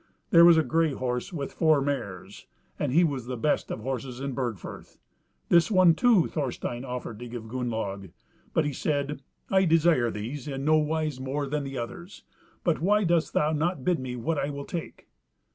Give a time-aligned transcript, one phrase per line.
[0.31, 2.47] There was a grey horse with four mares,
[2.79, 4.97] and he was the best of horses in Burgfirth.
[5.49, 8.09] This one, too, Thorstein offered to give Gunnlaug,
[8.51, 12.23] but he said, "I desire these in no wise more than the others;
[12.63, 15.07] but why dost thou not bid me what I will take?"